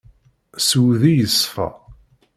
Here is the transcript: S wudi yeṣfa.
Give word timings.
S 0.61 0.69
wudi 0.81 1.11
yeṣfa. 1.17 1.67